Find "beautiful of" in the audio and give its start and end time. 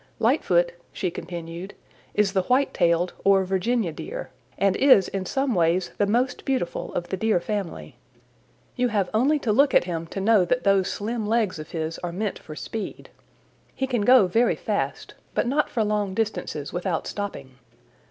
6.43-7.09